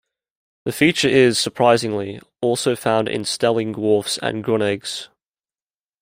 [0.65, 5.09] The feature is, surprisingly, also found in Stellingwarfs and Grunnegs.